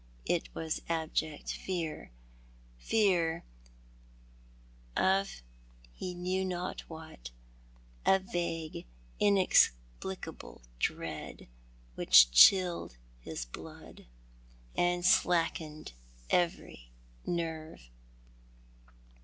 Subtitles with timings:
[0.25, 2.09] It was abject fear,
[2.79, 3.43] fear
[4.97, 5.43] of
[5.93, 7.29] he knew not what,
[8.03, 8.87] a vague,
[9.19, 11.47] inexplicable dread
[11.93, 14.93] which chilled his blood, io6 Thou art the Man.
[14.95, 15.93] and slackened
[16.31, 16.91] every
[17.27, 17.91] nerve.